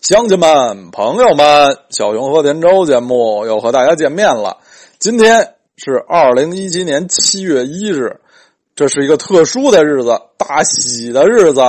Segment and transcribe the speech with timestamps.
[0.00, 4.56] 乡亲们、朋友们，小熊和田周节目又和大家见面了。
[4.98, 8.18] 今天是二零一七年七月一日，
[8.74, 11.60] 这是一个特殊的日子，大喜的日子。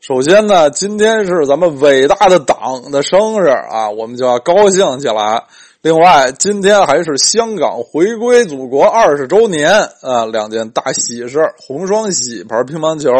[0.00, 5.42] 首先呢，今天是咱们伟大的党的生日啊，我们就要高兴起来。
[5.80, 13.10] 另外，今天还是香港回归祖国二十周年啊，两件大喜事红双喜牌乒乓球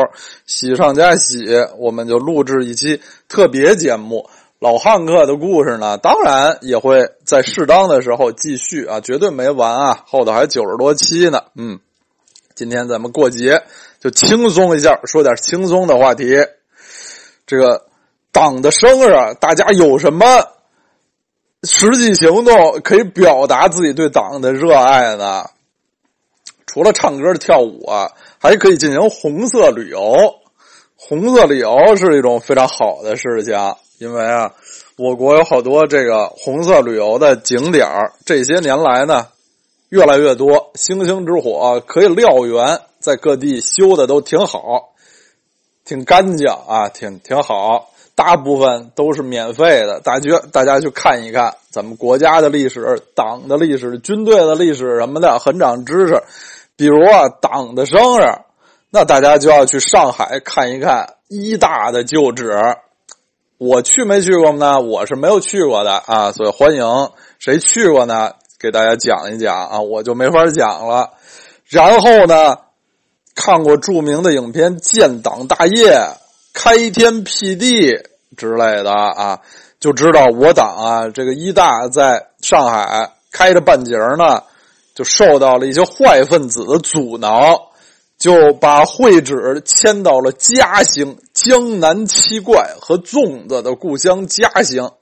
[0.45, 1.47] 喜上加喜，
[1.79, 3.01] 我们就录制一期
[3.31, 4.29] 特别节目。
[4.63, 11.43] 老汉克的故事呢，当然也会在适当的时候继续啊，绝对没完啊，后头还九十多期呢。
[11.57, 11.81] 嗯，
[12.55, 13.65] 今天咱们过节
[13.99, 16.47] 就轻松一下，说点轻松的话题。
[17.45, 17.87] 这个
[18.31, 20.25] 党的生日，大家有什么
[21.65, 25.45] 实际行动可以表达自己对党的热爱呢？
[26.67, 30.37] 除了唱歌、跳舞啊，还可以进行红色旅游。
[30.95, 33.59] 红色旅游是一种非常好的事情。
[34.03, 34.53] 因为啊，
[34.97, 37.87] 我国有好多这个红色旅游的景点
[38.27, 39.29] 这些年来呢，
[39.91, 40.73] 越来越多。
[40.75, 44.91] 星星之火可以燎原，在各地修的都挺好，
[45.85, 47.91] 挺干净啊，挺挺好。
[48.17, 56.21] 大部分都是免费的，大家大家去看一看咱们国家的历史、党的历史、军队的历史什么的，很长知识。
[56.75, 58.25] 比如啊，党的生日，
[58.91, 62.51] 那大家就要去上海看一看一大的旧址。
[63.63, 64.81] 我去没去过呢？
[64.81, 65.93] 我是没有去过的。
[65.93, 68.33] 啊，所以欢迎谁去过呢？
[68.59, 69.69] 给大家讲一讲。
[69.69, 70.89] 啊，我就没法讲。
[70.89, 71.11] 了。
[71.67, 72.57] 然后呢，
[73.37, 75.91] 看过著名的影片《建党大业》
[76.53, 77.93] 《开天辟地》
[78.37, 79.39] 之类的啊，
[79.79, 84.43] 就知道我党啊，这个一大在上海开着半截呢，
[84.97, 87.69] 就受到了一些坏分子的阻挠。
[88.19, 94.93] 就把会址迁到了嘉兴江南七怪和粽子的故乡嘉兴，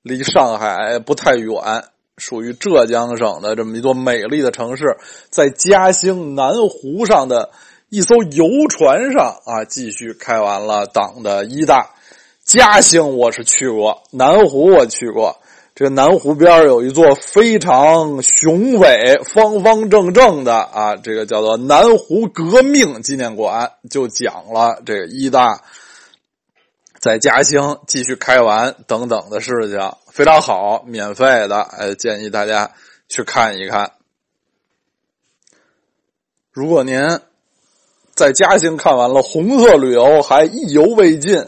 [0.00, 1.82] 离上海不太远，
[2.16, 4.84] 属于浙江省的这么一座美丽的城市，
[5.28, 7.50] 在嘉兴南湖上的
[7.88, 11.90] 一艘游船上啊，继续开完了党的一大。
[12.44, 15.38] 嘉兴我是去过，南湖我去过。
[15.74, 25.60] 这个南湖边有一座非常雄伟、方方正正的啊，这个叫做南湖革命纪念馆，就讲了这个一大
[27.00, 32.72] 在嘉兴继续开完等等的事情，非常好，免费的，哎，建议大家
[33.08, 33.92] 去看一看。
[36.50, 37.00] 如果您
[38.14, 41.46] 在嘉兴看完了红色旅游还意犹未尽，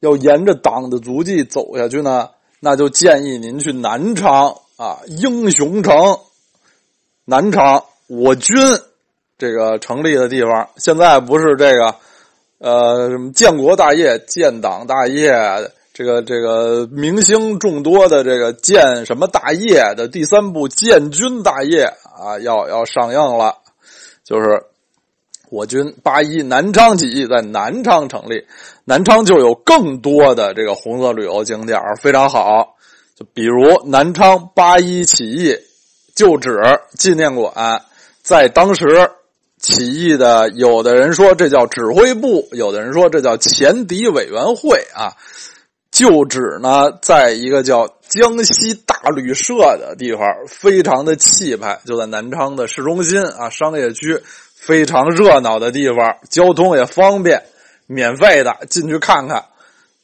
[0.00, 2.30] 要沿着党的足迹走下去呢？
[2.58, 6.18] 那就建议您去南昌啊，英雄城。
[7.26, 8.56] 南昌我军
[9.36, 11.96] 这个成立的地方，现在不是这个
[12.58, 15.32] 呃什么建国大业、建党大业，
[15.92, 23.56] 这个这个明星众多的这个建什么大业的第三部建军大业啊，要要上映了，
[24.24, 24.64] 就是。
[25.48, 28.44] 我军八一南昌起义在南昌成立，
[28.84, 32.74] 南昌就有更多的这个红色旅游景点非常好。
[33.14, 35.56] 就比如南昌八一起义
[36.16, 36.60] 旧址
[36.98, 37.80] 纪念馆，
[38.22, 39.08] 在当时
[39.60, 45.14] 起义的，有的人说这叫指挥部，有的人说这叫前敌委员会啊。
[45.90, 54.22] 旧址呢，在一个叫江西大旅社的地方，非常的气派，就在南昌的市中心啊，商业区。
[54.58, 57.44] 非常热闹的地方，交通也方便，
[57.86, 59.44] 免费的进去看看。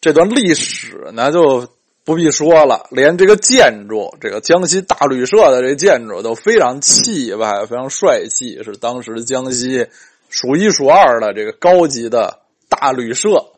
[0.00, 1.66] 这段历史呢就
[2.04, 9.86] 不必说了，连这个建筑，这个江西大旅社的这建筑都非常气派，非常帅气，是当时江西
[10.28, 13.52] 数一数二的这个高级的大旅社。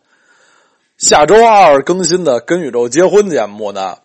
[0.97, 3.99] 下周二更新的《跟宇宙结婚》节目呢，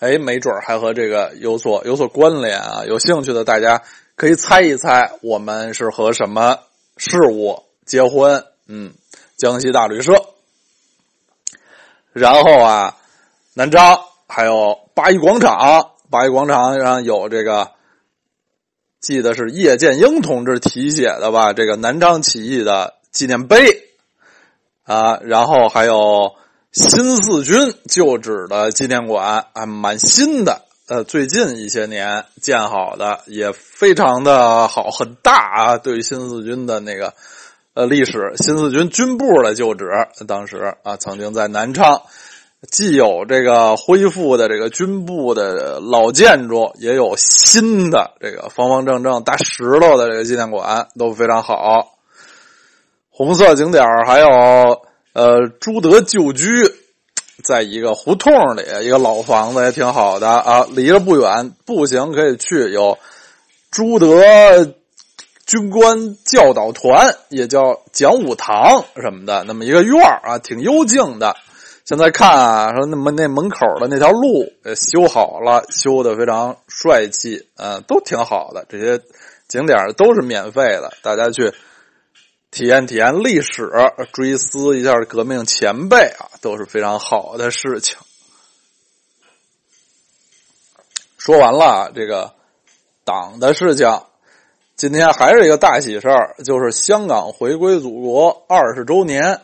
[0.00, 2.84] 哎，没准还和这个有所有所关联啊！
[2.86, 3.82] 有兴趣的大家。
[4.16, 6.60] 可以猜一猜，我们是和什么
[6.96, 8.44] 事物结婚？
[8.68, 8.94] 嗯，
[9.36, 10.33] 江西大旅社。
[12.14, 12.96] 然后啊，
[13.54, 17.72] 南昌还有八一广场，八一广场上有这个，
[19.00, 21.52] 记得是叶剑英同志题写的吧？
[21.52, 23.82] 这个南昌起义的纪念碑
[24.84, 26.36] 啊，然后还有
[26.70, 30.62] 新四军旧址的纪念馆，啊，蛮新的。
[30.86, 35.78] 呃，最近一些年建好的也非常的好，很大啊。
[35.78, 37.14] 对于新四军的那个
[37.74, 39.86] 呃历史，新四军军部的旧址，
[40.26, 42.02] 当时啊曾经在南昌，
[42.70, 51.98] 既有这个恢复的这个军部的老建筑，也有新的这个方方正正大石头的这个纪念馆，都非常好。
[53.10, 54.28] 红色景点还有
[55.12, 56.48] 呃朱德旧居。
[57.42, 62.70] 在一个胡同里，一个老房子也挺好的啊，离着不远，步行可以去。
[62.70, 62.96] 有
[63.70, 64.74] 朱德
[65.46, 71.36] 军官教导团，也叫讲武堂什么的，那么一个院啊，挺幽静的。
[71.84, 78.64] 现在看啊，说那么那门口的那条路修好了，修的非常帅气，嗯，都挺好的。
[78.70, 79.02] 这些
[79.48, 81.52] 景点都是免费的，大家去
[82.50, 83.70] 体验体验历史，
[84.14, 87.98] 追思一下革命前辈啊，都是非常好的事情。
[91.18, 92.32] 说完了这个
[93.04, 94.00] 党的事情，
[94.76, 99.40] 今天还是一个大喜事儿，就是香港回归祖国二十周年。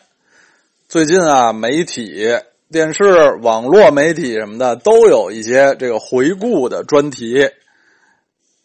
[0.88, 2.36] 最近啊，媒体、
[2.72, 7.48] 电视、网络媒体什么的都有一些这个回顾的专题，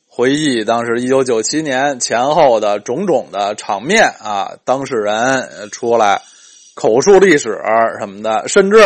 [0.08, 6.24] 回忆当时一九九七年前后的种种的场面啊，当事人出来
[6.74, 7.62] 口述历史
[8.00, 8.80] 什么的，甚至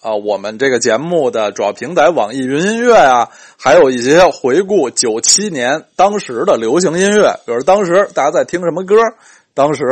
[0.00, 8.96] 啊，我们这个节目的主要平台网易云音乐啊，还有一些回顾九七年当时的流行音乐，比如当时大家在听什么歌，
[9.54, 9.84] 当时。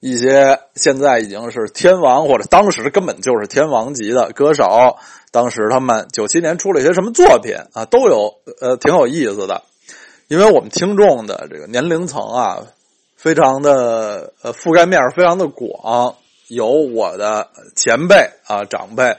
[0.00, 4.98] 一些现在已经是天王，或者当时根本就是天王级的歌手，
[5.30, 9.62] 当时他们九七年出了一些什么作品啊，都有呃挺有意思的。
[10.28, 12.66] 因为我们听众的这个年龄层啊，
[13.16, 16.16] 非常的呃覆盖面非常的广，
[16.48, 19.16] 有我的前辈啊长辈，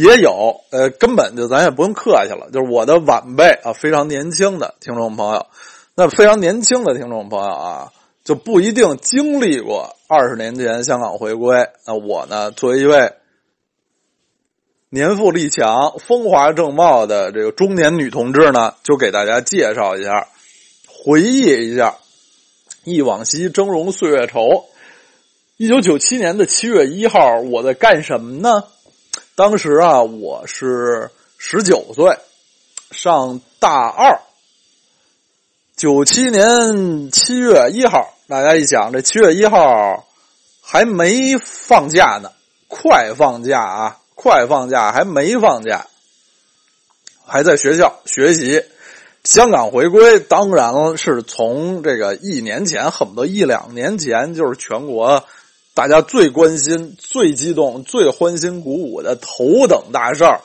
[0.00, 5.46] 也有呃根本就咱也不用客气了，就是我的晚辈啊，非常年轻的听众朋友，
[5.94, 7.92] 那非常年轻的听众朋友啊。
[8.26, 11.68] 就不一定经历过二十年前香港回归。
[11.86, 13.12] 那我呢，作为一位
[14.88, 20.26] 年富力强、风华正茂的这个中年女同志呢，就给大家介绍一下，
[20.88, 21.98] 回忆一下
[22.82, 24.64] 忆往昔峥嵘岁月稠。
[25.56, 28.64] 一九九七年的七月一号，我在干什么呢？
[29.36, 32.16] 当时啊，我是十九岁，
[32.90, 34.18] 上大二。
[35.76, 38.14] 九七年七月一号。
[38.28, 40.06] 大家一想，这七月一号
[40.62, 42.32] 还没放假呢，
[42.66, 45.86] 快放假啊，快放假，还没放假，
[47.26, 48.64] 还在学校学习。
[49.22, 55.22] 香港回归当然是从这个一年前，恨不得一两年前，就是全国
[55.76, 60.40] 大家最关心、最激动、最欢欣鼓舞的头等大事儿。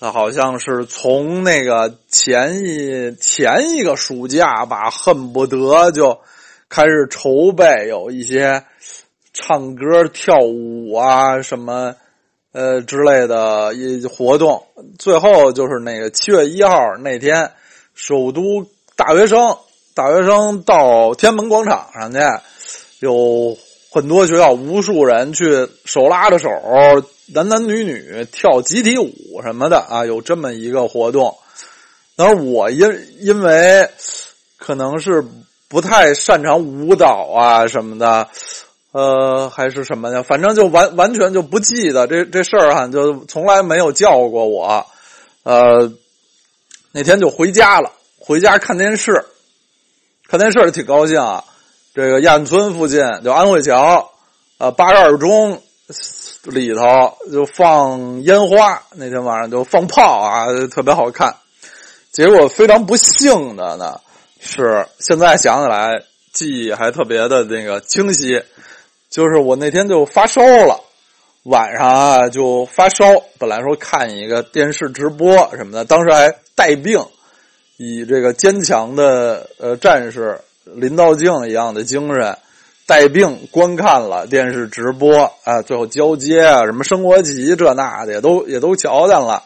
[0.00, 6.18] 那好像是从那个前一前一个暑假吧，恨不得就。
[6.72, 8.62] 开始筹备有一些
[9.32, 11.96] 唱歌、跳舞啊什么
[12.52, 14.62] 呃之类的一活动，
[14.96, 17.50] 最后就是那个七月一号那天，
[17.92, 19.56] 首都大学生
[19.94, 22.20] 大学生到天安门广场上去，
[23.00, 23.58] 有
[23.90, 26.48] 很多学校无数人去手拉着手，
[27.34, 31.36] 男男女女跳集体舞什么的啊，有这么一个活动。
[32.16, 32.88] 当时我因
[33.18, 33.90] 因为
[34.56, 35.24] 可能是。
[35.72, 38.26] 不太擅长舞蹈啊什么的，
[38.90, 44.84] 呃，还是什么的，反正就完完全就不记得这这事儿哈，就从来没有叫过我。
[45.44, 45.92] 呃，
[46.90, 49.24] 那天就回家了，回家看电视，
[50.26, 51.44] 看电视挺高兴啊。
[51.92, 54.12] 这个亚运村附近就安慧桥，
[54.58, 55.60] 呃，八十二中
[56.44, 61.34] 里头就放烟花，那天晚上就放炮啊，特别好看。
[62.12, 64.00] 结果非常不幸的呢。
[64.38, 68.40] 是，现在想起来记忆还特别的那个清晰，
[69.10, 70.80] 就是我那天就发烧了，
[71.42, 73.04] 晚上啊就发烧，
[73.38, 77.04] 本来说看一个电视直播什么的，当时还带病，
[77.76, 82.38] 以这个坚强的呃战士林道静一样的精神，
[82.86, 89.44] 带病观看了电视直播啊，最后交接啊什么升国旗这那的也都也都瞧见了，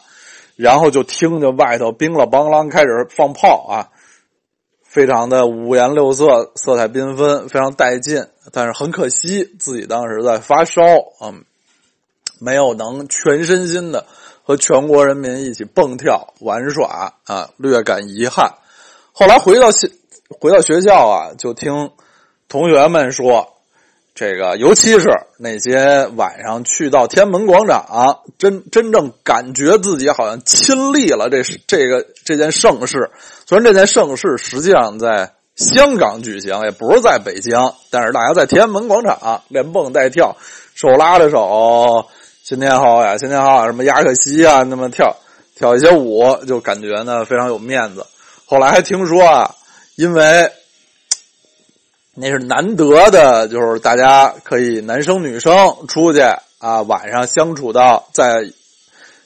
[0.55, 3.89] 然后就听着外头叮了梆啷开始放炮啊。
[4.83, 8.27] 非常的五颜六色，色彩缤纷，非常带劲。
[8.53, 10.81] 但是很可惜，自己当时在发烧，
[11.19, 11.43] 嗯，
[12.39, 14.05] 没有能全身心的
[14.43, 18.53] 和全国人民一起蹦跳玩耍啊，略感遗憾。
[19.11, 19.84] 后来回到学
[20.29, 21.91] 回到学校啊，就听
[22.47, 23.51] 同学们说。
[24.17, 33.11] 这个，尤其是那些晚上去到天安门广场，真真正感觉自己好像亲历了这这个这件盛事。
[33.45, 40.37] 虽然这件盛事实际上在香港举行，也不是在北京，但是大家在天安门广场连蹦带跳，
[40.75, 42.05] 手拉着手，
[42.41, 45.13] 新年好呀，新年好呀，什么亚克西啊，那么跳
[45.57, 48.05] 跳一些舞，就感觉呢非常有面子。
[48.45, 49.55] 后来还听说啊，
[49.95, 50.51] 因为。
[52.17, 56.21] 那是难得的，就是大家可以男生女生出去
[56.59, 58.53] 啊，晚上相处到在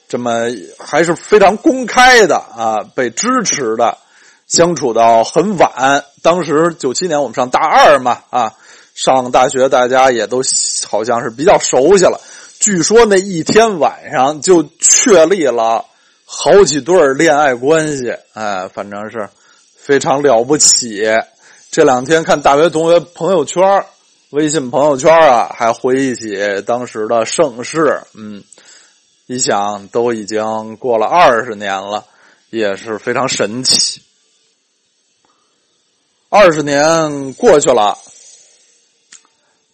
[0.08, 0.48] 这么
[0.80, 4.00] 还是非常公开的啊，被支持的，
[4.48, 6.04] 相处到很晚。
[6.24, 8.54] 当时九七年我们上大二嘛，啊，
[8.96, 10.42] 上大学大家也都
[10.88, 12.20] 好像是比较熟悉了。
[12.60, 15.86] 据说那一天晚上就确立了
[16.26, 19.30] 好几对恋爱关系，哎，反正是
[19.82, 21.04] 非常了不起。
[21.72, 23.86] 这两天看大学同学朋友圈、
[24.32, 28.44] 微信朋友圈啊，还回忆起当时的盛世，嗯。
[29.32, 32.04] 一想都已经过了二十年了，
[32.50, 34.02] 也是非常神奇。
[36.30, 37.96] 二十年过去了，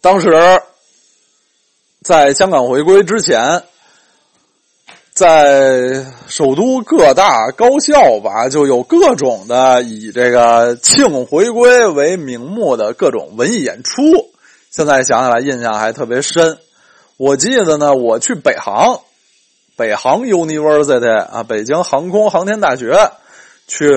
[0.02, 0.60] 当时
[2.02, 3.64] 在香港回归之前，
[5.16, 14.02] 在首都各大高校吧，就有各种的以这个庆回归为名目的各种文艺演出。
[14.70, 16.58] 现在想起来，印象还特别深。
[17.16, 19.00] 我记得呢，我去北航。
[19.74, 23.10] 北航 University 啊，北京航空航天大学，
[23.66, 23.88] 去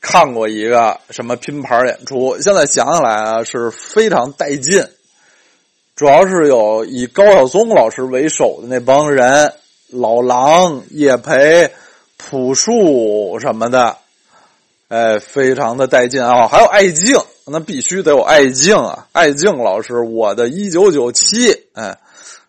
[0.00, 2.38] 看过一个什么拼盘演出。
[2.40, 4.86] 现在想起来啊，是非常带劲。
[5.96, 9.52] 主要是有以高晓松老师为首的那帮人，
[9.90, 11.72] 老狼、叶培、
[12.16, 13.96] 朴树什么的，
[14.88, 16.48] 哎，非常的带劲啊！
[16.48, 19.06] 还有艾静，那必须得有艾静啊！
[19.12, 21.98] 艾静老师，我的一九九七，哎。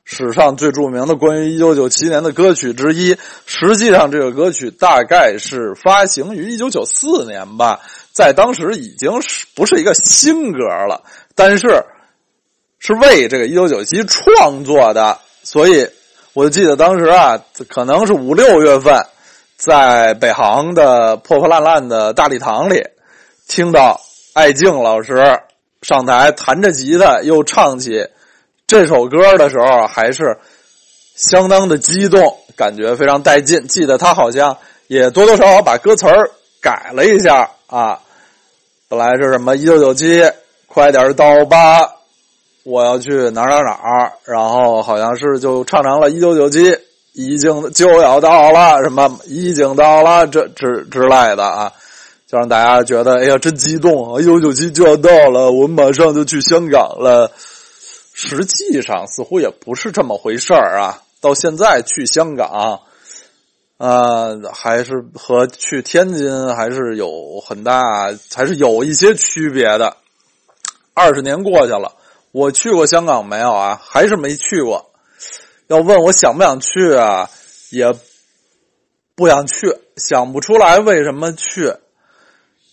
[0.08, 7.80] 史上最著名的关于一九九七年的歌曲之一，实际上这个歌曲大概是发行于一九九四年吧，
[8.14, 11.02] 在当时已经是不是一个新歌了，
[11.34, 11.84] 但是
[12.78, 15.90] 是为这个一九九七创作的，所以
[16.36, 17.40] 我就记得当时啊，
[17.70, 18.94] 可能是五六月份，
[19.56, 22.84] 在北航的破破烂烂的大礼堂里，
[23.48, 24.02] 听到
[24.34, 25.40] 艾静老师
[25.82, 28.06] 上台弹着吉他，又唱起。
[28.68, 30.38] 这首歌的时候还是
[31.16, 33.66] 相当的激动，感觉非常带劲。
[33.70, 36.06] 记得他好像也多多少少把歌词
[36.60, 37.98] 改了一下啊。
[38.90, 40.22] 本来是什么一九九七，
[40.68, 41.95] 快点到吧，
[42.66, 46.76] 我要去哪儿哪儿哪儿，然后好像是就唱成了一九九七
[47.14, 51.72] 已经就要到了，什么已经到了这之之类的啊，
[52.26, 54.20] 就让大家觉得哎呀真激动啊！
[54.20, 57.32] 一九九七就要到了，我们马上就去香港了。
[58.18, 61.04] 实际上似乎也不是这么回事儿啊！
[61.22, 62.80] 到现在去香港，
[63.78, 67.84] 呃，还是和去天津还是有很大，
[68.34, 69.98] 还是有一些区别的。
[70.94, 71.92] 二十年过去了，
[72.36, 73.82] 我去过香港没有啊？
[73.82, 74.92] 还是没去过。
[75.68, 77.30] 要问我想不想去啊？
[77.70, 77.96] 也
[79.16, 81.74] 不想去，想不出来为什么去。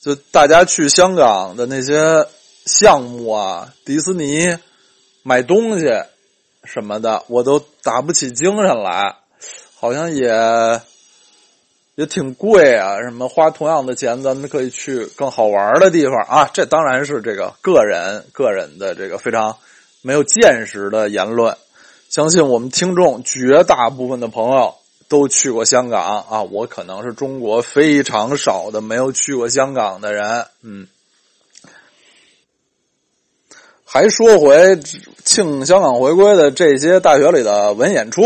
[0.00, 2.26] 就大家去香港的那些
[2.66, 4.58] 项目啊，迪士尼。
[5.22, 5.86] 买东西
[6.64, 9.14] 什么的，我都打不起精神来，
[9.78, 10.28] 好像也
[11.94, 13.00] 也挺贵啊。
[13.02, 16.50] 什么花同样的钱，咱们可以去更好玩的地方啊。
[16.52, 19.56] 这当然是这个个人个人的这个非常
[20.00, 21.56] 没有见识的言论。
[22.08, 24.74] 相信我们听众绝大部分的朋友
[25.08, 26.42] 都去过香港啊。
[26.42, 30.86] 我可能是中国非常少的没有去过香港的人，嗯。
[33.84, 34.80] 还说回
[35.22, 38.22] 庆香港回归的这些大学里的文演出，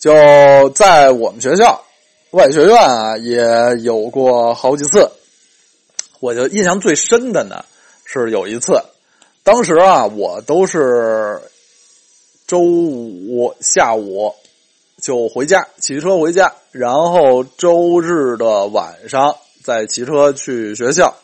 [0.00, 1.84] 就在我们学校
[2.32, 3.42] 外学院啊，也
[3.82, 5.10] 有过好几次。
[6.20, 7.64] 我就印象最深的呢，
[8.04, 8.80] 是有一次，
[9.42, 11.40] 当时啊，我都是
[12.46, 14.32] 周五下午
[15.02, 19.34] 就回家，骑车回家，然后周日的晚上
[19.64, 21.16] 再骑车去学校。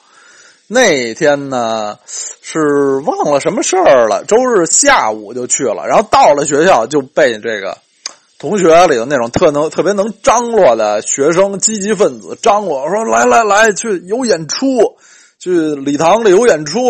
[0.67, 4.25] 那天呢，是忘了什么事儿了。
[4.25, 7.79] 周日下午就去了，然后到了学校就被这个
[8.39, 14.99] 同学里的那种特能、特别能张罗的学生、积极分子张罗说：“来来来，去有演出，
[15.39, 16.81] 去礼堂里有演出。”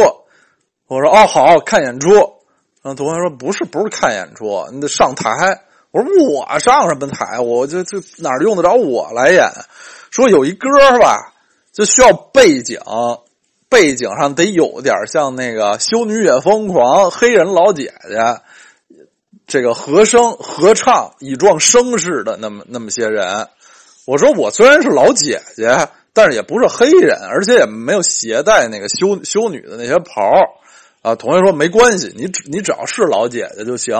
[0.89, 2.11] 我说：“哦，好看演出。”
[2.83, 5.63] 然后同学说：“不是，不是看演出，你得上台。”
[5.93, 7.39] 我说：“我上什么台？
[7.39, 9.49] 我就就哪用得着我来演？”
[10.11, 10.69] 说有一歌
[11.01, 11.33] 吧，
[11.73, 12.81] 就需要背景。
[13.69, 18.41] 背景上得有点像那个《修女也疯狂》黑人老姐姐，
[19.47, 23.49] 这个和声合唱以壮声势的那么那么些人。
[24.05, 30.31] 我说我虽然是老姐姐，但是也不是黑人，而且也没有携带那个修修女的那些袍
[31.03, 31.15] 啊。
[31.15, 33.97] 同学说没关系，你只你只要是老姐姐就行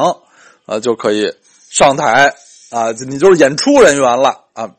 [0.67, 1.35] 啊，就可以
[1.71, 2.35] 上台
[2.71, 4.71] 啊，你就是演出人员了啊。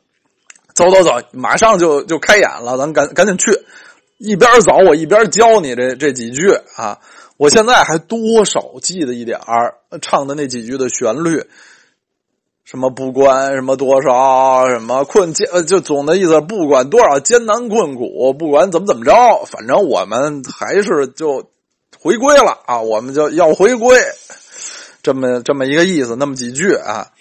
[0.73, 3.51] 走走走，马上就就开演了，咱赶赶紧去。
[4.17, 6.99] 一边走，我一边教你这这几句啊！
[7.37, 11.45] 我现在还多少记得一点儿唱的那几句的旋律，
[12.63, 21.51] 什么不管什么多少什么困艰，就总的意思，不管多少艰难困苦，不管怎么怎么着，反正我们还是就
[21.99, 23.99] 回归了啊，我们就要回归，
[25.03, 27.11] 这么这么一个意思，那么几句啊，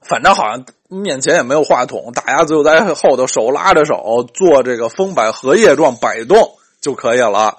[0.00, 7.58] 反正好像面前也没有话筒，大家就在后头手拉着手做这个风摆荷叶状摆动就可以了，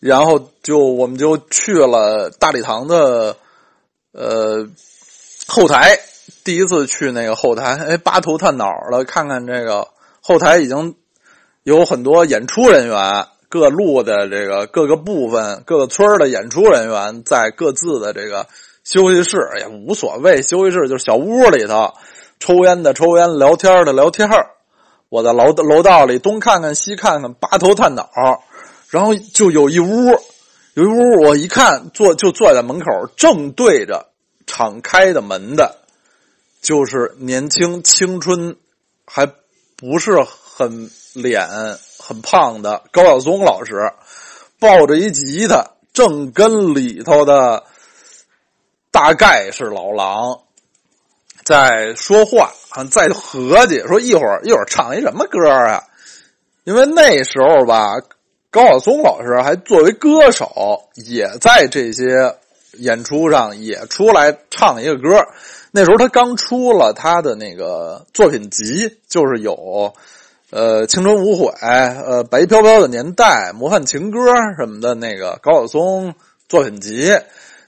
[0.00, 3.36] 然后就我们就去了大礼堂的
[4.12, 4.68] 呃。
[5.46, 5.98] 后台
[6.42, 9.88] 第一次去那个后台，哎，扒头探脑了，看看这个
[10.22, 10.94] 后台已经
[11.64, 18.46] 有很多演出人员，各路的这个各个部分、各个村的演出人员在各自的这个
[18.84, 21.92] 休息室，也无所谓，休息室就是小屋里头，
[22.38, 24.28] 抽烟的抽烟，聊天的聊天
[25.08, 28.10] 我在楼楼道里东看看西看看，扒头探脑，
[28.88, 30.10] 然后就有一屋，
[30.74, 32.86] 有一屋，我一看坐就坐在门口，
[33.16, 34.10] 正对着。
[34.46, 35.78] 敞开的门的，
[36.60, 38.56] 就是年轻青春，
[39.06, 39.26] 还
[39.74, 41.48] 不是很脸
[41.98, 43.74] 很胖的高晓松老师，
[44.60, 47.64] 抱着一吉他，正跟里头的，
[48.90, 50.42] 大概是老狼，
[51.44, 55.82] 在说话啊，在合计说一会儿一会儿唱一什么歌啊？
[56.64, 57.94] 因为那时候吧，
[58.50, 62.34] 高晓松老师还作为歌手，也在这些。
[62.78, 65.24] 演出上也出来唱一个歌，
[65.70, 69.94] 那时候他刚出了他的那个作品集，就是有，
[70.50, 74.18] 呃，青春无悔，呃，白飘飘的年代，模范情歌
[74.58, 76.16] 什么的那个高晓松
[76.48, 77.16] 作品集，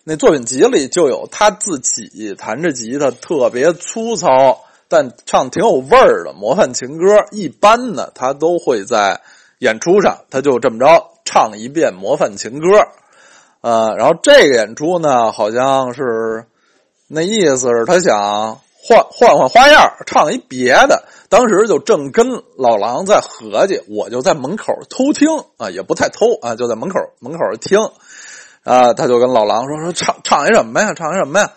[0.08, 7.24] 那作品集里就有他自己弹着吉他，特别粗糙，但唱挺有味儿的模范情歌。
[7.32, 9.20] 一般呢，他都会在
[9.58, 12.68] 演出上，他就这么着唱一遍模范情歌。
[13.62, 16.46] 呃，然后这个演出呢，好像是
[17.08, 21.02] 那意思是他想换换换花样，唱一别的。
[21.28, 25.26] 当时就正跟老狼在合计，我就在门口偷听
[25.56, 27.80] 啊，也不太偷啊，就在门口门口听
[28.66, 28.92] 啊。
[28.92, 30.92] 他就跟老狼说说唱唱一什么呀？
[30.92, 31.50] 唱一什么呀？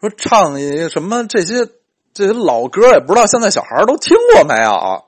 [0.00, 1.66] 说唱一什么这些
[2.14, 5.04] 这些老歌，也不知道现在小孩都听过没有。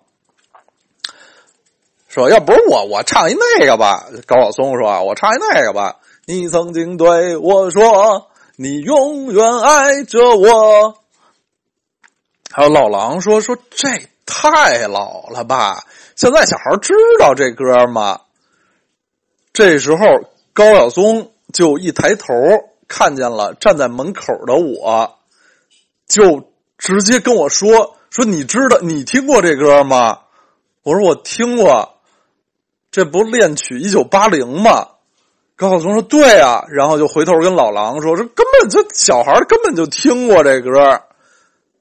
[2.09, 4.07] 说要不是我，我唱一那个吧。
[4.27, 5.97] 高晓松说，我唱一那个吧。
[6.27, 10.99] 你曾经对我说：“你永远爱着我。”
[12.53, 13.89] 还有老狼说：“说这
[14.25, 15.85] 太老了吧？
[16.15, 18.21] 现在小孩知道这歌吗？”
[19.53, 20.07] 这时候
[20.53, 22.35] 高晓松就一抬头
[22.89, 25.19] 看见了站在门口的我，
[26.07, 30.19] 就直接跟我说：“说你知道你听过这歌吗？”
[30.83, 31.95] 我说：“我听过，
[32.91, 34.89] 这不恋曲一九八零吗？”
[35.57, 41.03] 高晓松说：“对啊。”然后就回头跟老狼说：“说根本就小孩根本就听过这歌，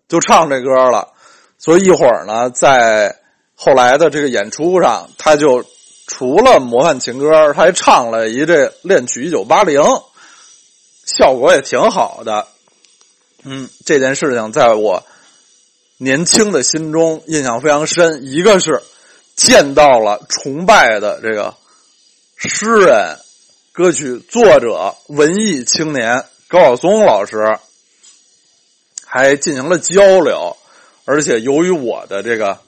[0.08, 1.10] 就唱这歌了。
[1.58, 3.18] 所以一会儿呢，在
[3.56, 5.66] 后来的这个演出上，他就
[6.16, 9.82] 除了模范情歌，他还唱了一这恋曲一九八零，
[11.06, 12.48] 效果也挺好的。
[13.42, 15.04] 嗯，这件事情在我
[15.98, 18.26] 年轻的心中印象非常深。
[18.26, 18.84] 一个是
[19.36, 21.56] 见到了崇拜的这个
[22.38, 23.18] 诗人。
[23.72, 27.58] 歌曲作者、文艺青年高晓松老师
[29.04, 30.56] 还进行了交流，
[31.06, 32.60] 而且由于我的这个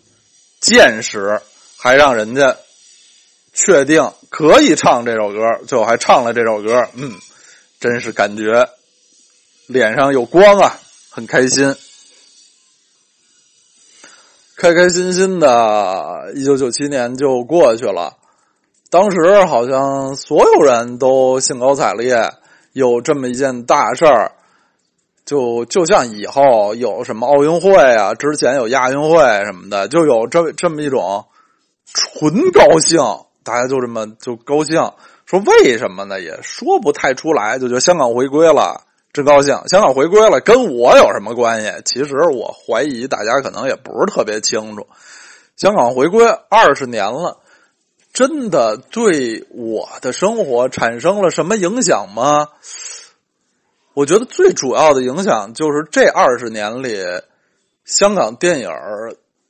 [0.60, 1.40] 见识，
[1.78, 2.58] 还让人家
[3.56, 6.88] 确定可以唱这首歌，最后还唱了这首歌。
[6.94, 7.14] 嗯，
[7.80, 8.68] 真是感觉
[9.66, 10.78] 脸上有光啊，
[11.10, 11.74] 很开心，
[14.58, 18.18] 开开心心的，一九九七年就过去了。
[18.90, 22.30] 当时好像所有人都兴高采烈，
[22.74, 24.34] 有这么一件大事儿，
[25.26, 31.26] 就就像以后有什么奥运会啊，之前有亚运会什么的，就有这这么一种
[31.94, 33.00] 纯高兴，
[33.46, 34.92] 大家就这么就高兴。
[35.26, 36.20] 说为什么呢？
[36.20, 38.82] 也说不太出来，就觉得香港回归了，
[39.14, 39.56] 真高兴。
[39.68, 41.72] 香港回归了，跟我有什么关系？
[41.86, 44.88] 其实我怀疑大家可能也不是特别清楚。
[45.56, 47.38] 香港回归二十年了。
[48.14, 52.48] 真的对我的生活产生了什么影响吗？
[53.94, 56.96] 我觉得最主要的影响就是这二十年里，
[57.84, 58.70] 香港电影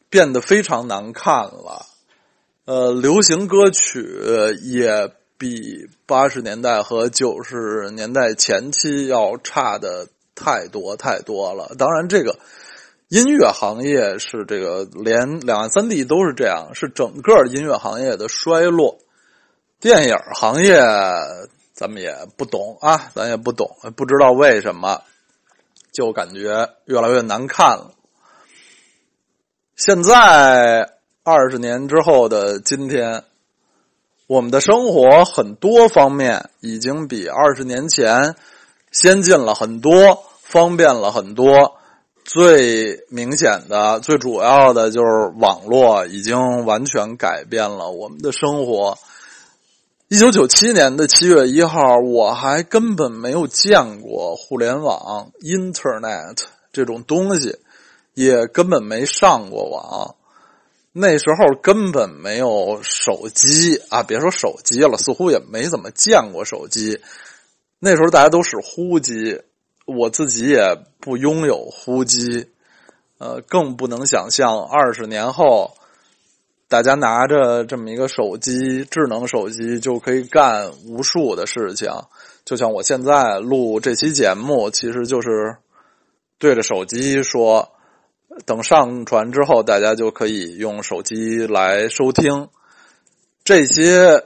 [0.10, 1.86] 变得非常难看了。
[2.65, 4.08] 呃，流行歌曲
[4.63, 11.71] 也比八十年代和九十年代前期要差的太多太多了。
[11.78, 12.38] 当然，这个。
[13.08, 18.97] 音乐行业是这个，连两岸三地都是这样，是整个音乐行业的衰落。
[19.80, 20.82] 电影行业
[21.71, 25.04] 咱们也不懂啊，咱也不懂，不知道为什么。
[25.93, 27.91] 就感觉越来越难看了。
[29.75, 30.94] 现在
[31.27, 33.23] 二十年之后的今天，
[34.27, 38.35] 我们的生活很多方面已经比二十年前
[38.91, 41.77] 先进了很多，方便了很多。
[42.23, 48.99] 最明显的、最主要的就是网络已经完全改变了我们的生活。
[50.07, 56.38] 一九九七年的七月一号，我还根本没有见过互联网 （Internet）
[56.71, 57.57] 这种东西，
[58.13, 60.13] 也根本没上过网。
[60.97, 67.01] 那时候根本没有手机啊，别说手机了，似乎也没怎么见过手机。
[67.79, 69.41] 那时候大家都使呼机。
[69.86, 72.47] 我自己也不拥有呼机，
[73.19, 75.75] 呃，更不能想象二十年后，
[76.67, 81.91] 大家拿着这么一个手机，智能手机就可以干无数的事情。
[82.45, 85.58] 就像我现在录这期节目，其实就是
[86.39, 87.74] 对着手机说，
[88.45, 92.49] 等上传之后，大家就可以用手机来收听。
[93.43, 94.23] 这些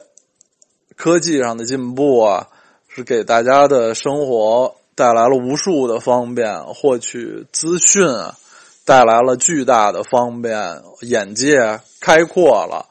[0.95, 2.47] 科技上的进步啊，
[2.87, 4.75] 是给大家的生活。
[4.95, 8.35] 带来了无数的方便，获取资讯啊
[8.83, 12.87] 带来了巨大的方便，眼界开阔了。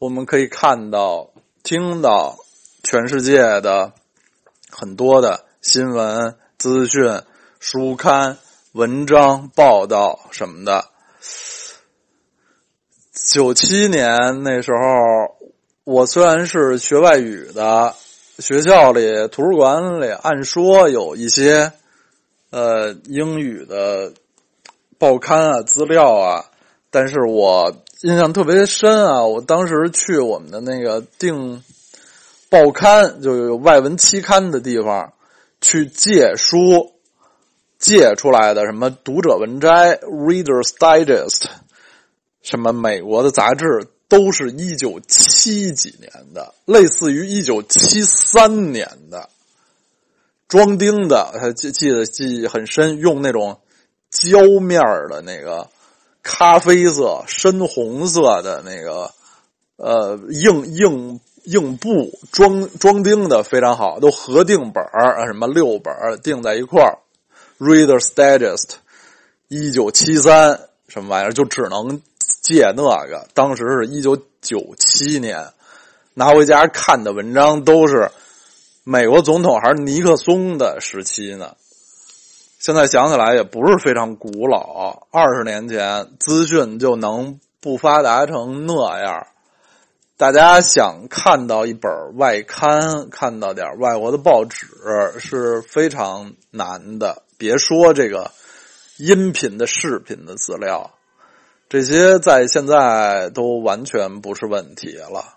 [0.00, 1.30] 我们可以看到、
[1.62, 2.38] 听到
[2.82, 3.92] 全世界的
[4.68, 7.22] 很多的新闻资讯、
[7.60, 8.38] 书刊、
[8.74, 10.86] 文章、报道什么的。
[13.32, 15.36] 九七年那时候，
[15.84, 17.94] 我虽然是学外语的。
[18.40, 21.70] 学校里、图书馆里，按说有一些
[22.50, 24.12] 呃英语的
[24.98, 26.46] 报刊啊、资料啊，
[26.90, 29.24] 但是我印象特别深啊。
[29.24, 31.62] 我当时去我们的那个订
[32.50, 35.12] 报刊，就有外文期刊的地方
[35.60, 36.93] 去借书，
[37.84, 41.44] 借出来的什么《读者文摘》（Reader's Digest），
[42.40, 43.88] 什么美国的杂志。
[44.06, 49.28] 都是一九七几年的，类似于一九七三年的
[50.46, 53.58] 装订的，还记记得记忆很深，用那种
[54.10, 55.68] 胶面的那个
[56.22, 59.10] 咖啡色、深红色的那个
[59.76, 65.92] 呃硬硬硬布装装订的非常好，都合订本儿什么六本
[66.22, 66.98] 订在一块儿
[67.58, 68.74] ，Reader's Digest，
[69.48, 72.00] 一九七三什么玩意儿就只能。
[72.40, 75.46] 借那个，当时是一九九七年，
[76.12, 78.10] 拿回家看的文章都是
[78.82, 81.54] 美国总统还是尼克松的时期呢。
[82.58, 89.26] 现在想起来也不是非常古老，二十年前资讯就能不发达成那样。
[90.18, 94.66] 大家想看到一本外刊，看到点外国的报纸
[95.18, 98.30] 是非常难的，别说这个
[98.96, 100.92] 音频的、视频的资料。
[101.68, 105.36] 这些在现在都完全不是问题了。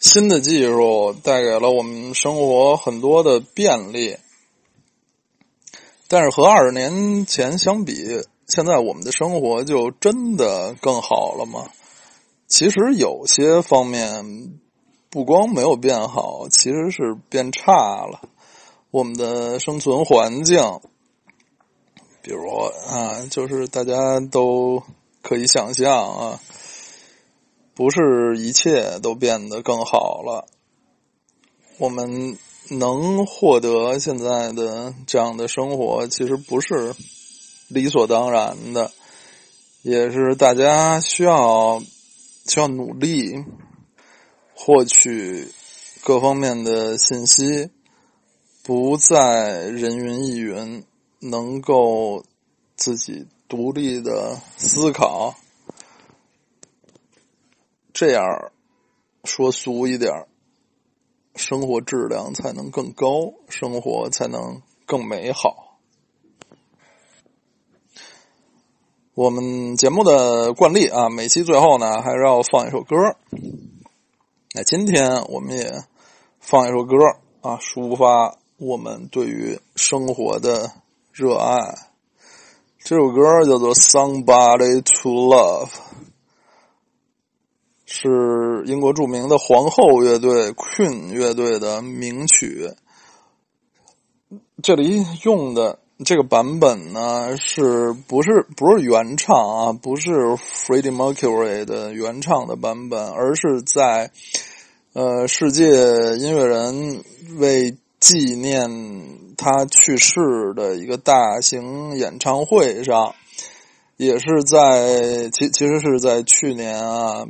[0.00, 4.16] 新的技术带给了我们生活很多的便利，
[6.08, 11.70] 但是和二十年前相比，现在我们的生活就真的更好了吗？
[12.48, 14.58] 其实有些方面
[15.08, 18.20] 不光没有变好，其实是变差了。
[18.92, 20.60] 我们的生存环境。
[22.22, 22.46] 比如
[22.88, 24.84] 啊，就是大家都
[25.22, 26.40] 可以想象啊，
[27.74, 30.46] 不是一切都变得更好了。
[31.78, 32.38] 我们
[32.70, 36.94] 能获得现在的这样的生活，其实不是
[37.66, 38.92] 理所当然的，
[39.82, 41.82] 也是大家需要
[42.46, 43.44] 需要努力
[44.54, 45.48] 获取
[46.04, 47.70] 各方面的信息，
[48.62, 50.84] 不再人云亦云。
[51.24, 52.24] 能够
[52.74, 55.36] 自己独立的思考，
[57.92, 58.50] 这样
[59.22, 60.26] 说俗一点，
[61.36, 65.78] 生活质量才能更高，生活才能更美好。
[69.14, 72.96] 我们节目的惯例啊，每期最后呢，还是要放一首歌。
[74.54, 75.84] 那今天我们也
[76.40, 76.96] 放一首歌
[77.42, 80.70] 啊，抒发我们对于生活的。
[81.12, 81.58] 热爱
[82.78, 85.68] 这首歌叫做《Somebody to Love》，
[87.84, 92.70] 是英国著名的皇后乐队 Queen 乐队的名曲。
[94.62, 99.72] 这里用的这个版本呢，是不是不是原唱啊？
[99.72, 104.12] 不是 Freddie Mercury 的原唱的版本，而是在
[104.94, 105.66] 呃世界
[106.16, 107.04] 音乐人
[107.38, 108.68] 为纪念
[109.36, 110.18] 他去世
[110.56, 113.14] 的一个大型演唱会上，
[113.96, 117.24] 也是在其其实是在去年啊，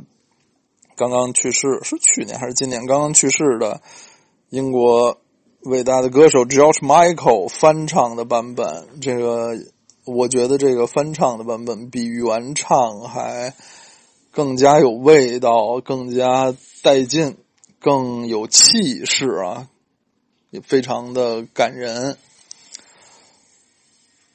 [0.95, 3.81] 刚刚去世是去年还是今年刚刚去世的
[4.49, 5.19] 英国
[5.65, 8.99] 伟大的歌手 George Michael 翻唱的版本。
[8.99, 9.51] 这个
[10.05, 13.53] 我觉得这个翻唱的版本比原唱还
[14.31, 17.37] 更加有味道，更加带劲，
[17.79, 19.69] 更有气势啊！
[20.53, 22.15] 也非常的感人。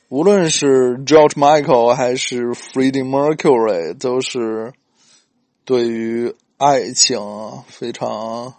[0.09, 4.73] 无论是 George Michael 还是 Freddie Mercury，都是
[5.65, 8.55] 对于爱情非常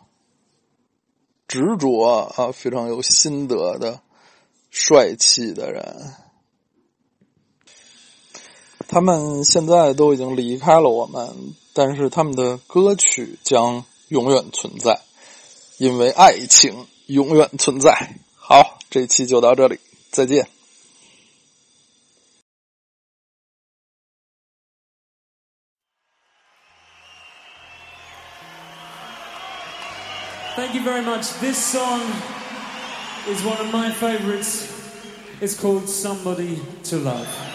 [1.49, 3.99] 执着啊，非常有心得的
[4.69, 6.13] 帅气的人。
[8.87, 15.01] 他们现在都已经离开了我们，但是他们的歌曲将永远存在，
[15.77, 16.87] 因为爱情。
[17.09, 18.15] 永远存在。
[18.35, 19.79] 好，这一期就到这里，
[20.11, 20.47] 再见。
[30.55, 31.31] Thank you very much.
[31.39, 32.01] This song
[33.27, 34.67] is one of my favorites.
[35.41, 37.48] It's called Somebody to Love.